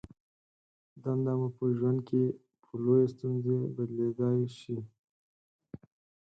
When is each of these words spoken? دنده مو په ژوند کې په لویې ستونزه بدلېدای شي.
دنده 1.03 1.33
مو 1.39 1.47
په 1.57 1.65
ژوند 1.77 1.99
کې 2.07 2.23
په 2.63 2.71
لویې 2.83 3.05
ستونزه 3.13 3.55
بدلېدای 3.75 4.39
شي. 4.59 4.77